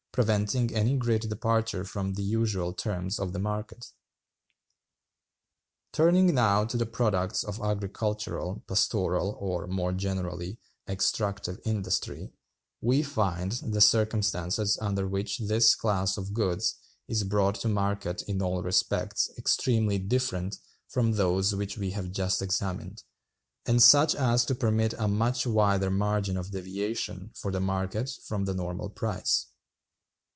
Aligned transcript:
preventing 0.13 0.75
any 0.75 0.97
great 0.97 1.21
departure 1.21 1.85
from 1.85 2.15
the 2.15 2.21
usual 2.21 2.73
terms 2.73 3.17
of 3.17 3.31
the 3.31 3.39
market. 3.39 3.93
"Turning 5.93 6.35
now 6.35 6.65
to 6.65 6.75
the 6.75 6.85
products 6.85 7.45
of 7.45 7.61
agricultural, 7.61 8.61
pastoral, 8.67 9.37
or, 9.39 9.67
more 9.67 9.93
generally, 9.93 10.59
'extractive' 10.85 11.61
industry, 11.63 12.29
we 12.81 13.01
find 13.01 13.53
the 13.63 13.79
circumstances 13.79 14.77
under 14.81 15.07
which 15.07 15.39
this 15.45 15.75
class 15.75 16.17
of 16.17 16.33
goods 16.33 16.75
is 17.07 17.23
brought 17.23 17.55
to 17.55 17.69
market 17.69 18.21
in 18.23 18.41
all 18.41 18.61
respects 18.61 19.29
extremely 19.37 19.97
different 19.97 20.57
from 20.89 21.13
those 21.13 21.55
which 21.55 21.77
we 21.77 21.91
have 21.91 22.11
just 22.11 22.41
examined, 22.41 23.01
and 23.65 23.81
such 23.81 24.13
as 24.13 24.43
to 24.43 24.53
permit 24.53 24.91
a 24.99 25.07
much 25.07 25.47
wider 25.47 25.89
margin 25.89 26.35
of 26.35 26.51
deviation 26.51 27.31
for 27.33 27.49
the 27.49 27.61
market 27.61 28.09
from 28.27 28.43
the 28.43 28.53
normal 28.53 28.89
price. 28.89 29.45